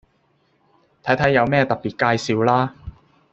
[1.03, 1.83] 睇睇有咩特別
[2.17, 2.73] 介紹啦